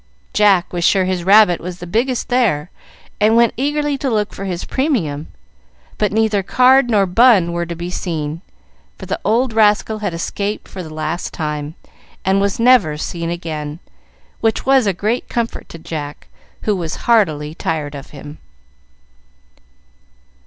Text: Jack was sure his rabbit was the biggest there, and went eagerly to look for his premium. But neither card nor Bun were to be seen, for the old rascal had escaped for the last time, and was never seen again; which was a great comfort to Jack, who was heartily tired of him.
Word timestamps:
Jack 0.33 0.73
was 0.73 0.83
sure 0.83 1.05
his 1.05 1.23
rabbit 1.23 1.61
was 1.61 1.77
the 1.77 1.85
biggest 1.85 2.29
there, 2.29 2.71
and 3.19 3.35
went 3.35 3.53
eagerly 3.55 3.99
to 3.99 4.09
look 4.09 4.33
for 4.33 4.45
his 4.45 4.65
premium. 4.65 5.27
But 5.99 6.11
neither 6.11 6.41
card 6.41 6.89
nor 6.89 7.05
Bun 7.05 7.53
were 7.53 7.67
to 7.67 7.75
be 7.75 7.91
seen, 7.91 8.41
for 8.97 9.05
the 9.05 9.19
old 9.23 9.53
rascal 9.53 9.99
had 9.99 10.11
escaped 10.11 10.67
for 10.67 10.81
the 10.81 10.91
last 10.91 11.35
time, 11.35 11.75
and 12.25 12.41
was 12.41 12.59
never 12.59 12.97
seen 12.97 13.29
again; 13.29 13.79
which 14.39 14.65
was 14.65 14.87
a 14.87 14.91
great 14.93 15.29
comfort 15.29 15.69
to 15.69 15.77
Jack, 15.77 16.29
who 16.63 16.75
was 16.75 16.95
heartily 17.05 17.53
tired 17.53 17.93
of 17.93 18.09
him. 18.09 18.39